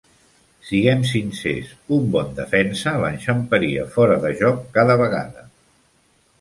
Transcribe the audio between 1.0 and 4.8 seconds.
sincers, un bon defensa l'enxamparia fora de joc